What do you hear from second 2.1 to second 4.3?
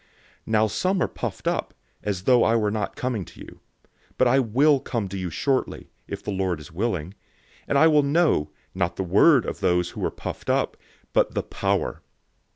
though I were not coming to you. 004:019 But